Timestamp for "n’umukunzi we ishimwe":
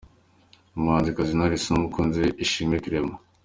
1.69-2.75